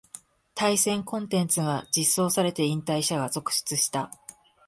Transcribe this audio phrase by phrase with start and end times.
[0.55, 4.09] 対戦コンテンツが実装されて引退者が続出した